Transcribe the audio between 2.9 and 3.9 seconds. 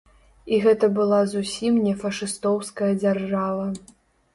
дзяржава.